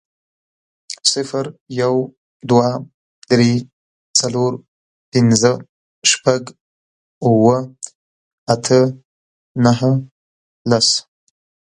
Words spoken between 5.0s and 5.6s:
پنځه،